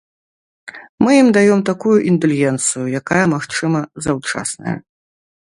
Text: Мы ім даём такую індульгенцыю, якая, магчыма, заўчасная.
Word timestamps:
Мы 1.03 1.11
ім 1.21 1.29
даём 1.37 1.59
такую 1.69 1.93
індульгенцыю, 2.13 2.85
якая, 3.01 3.21
магчыма, 3.35 3.79
заўчасная. 4.09 4.77